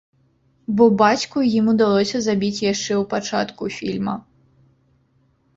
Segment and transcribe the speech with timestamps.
[0.79, 4.15] Бо бацьку ім удалося забіць яшчэ ў пачатку фільма.